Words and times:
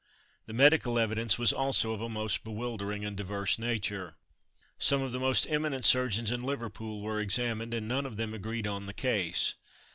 The 0.47 0.53
medical 0.53 0.97
evidence 0.97 1.37
was 1.37 1.53
also 1.53 1.91
of 1.93 2.01
a 2.01 2.09
most 2.09 2.43
bewildering 2.43 3.05
and 3.05 3.15
diverse 3.15 3.59
nature. 3.59 4.15
Some 4.79 5.03
of 5.03 5.11
the 5.11 5.19
most 5.19 5.45
eminent 5.47 5.85
surgeons 5.85 6.31
in 6.31 6.41
Liverpool 6.41 7.01
were 7.03 7.21
examined, 7.21 7.71
and 7.75 7.87
none 7.87 8.07
of 8.07 8.17
them 8.17 8.33
agreed 8.33 8.65
on 8.65 8.87
the 8.87 8.95
case. 8.95 9.53